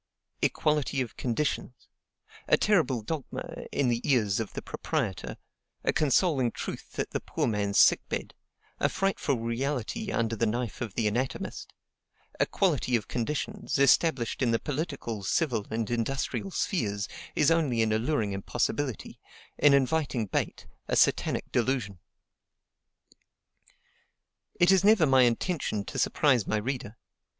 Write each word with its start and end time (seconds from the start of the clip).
Equality 0.41 0.99
of 1.01 1.15
conditions, 1.15 1.87
a 2.47 2.57
terrible 2.57 3.03
dogma 3.03 3.67
in 3.71 3.87
the 3.87 4.01
ears 4.03 4.39
of 4.39 4.53
the 4.53 4.61
proprietor, 4.63 5.37
a 5.83 5.93
consoling 5.93 6.49
truth 6.49 6.97
at 6.97 7.11
the 7.11 7.19
poor 7.19 7.45
man's 7.45 7.77
sick 7.77 7.99
bed, 8.09 8.33
a 8.79 8.89
frightful 8.89 9.37
reality 9.37 10.11
under 10.11 10.35
the 10.35 10.47
knife 10.47 10.81
of 10.81 10.95
the 10.95 11.07
anatomist, 11.07 11.71
equality 12.39 12.95
of 12.95 13.07
conditions, 13.07 13.77
established 13.77 14.41
in 14.41 14.49
the 14.49 14.57
political, 14.57 15.21
civil, 15.21 15.67
and 15.69 15.91
industrial 15.91 16.49
spheres, 16.49 17.07
is 17.35 17.51
only 17.51 17.83
an 17.83 17.91
alluring 17.93 18.31
impossibility, 18.31 19.19
an 19.59 19.75
inviting 19.75 20.25
bait, 20.25 20.65
a 20.87 20.95
satanic 20.95 21.51
delusion. 21.51 21.99
It 24.59 24.71
is 24.71 24.83
never 24.83 25.05
my 25.05 25.21
intention 25.21 25.85
to 25.85 25.99
surprise 25.99 26.47
my 26.47 26.57
reader. 26.57 26.97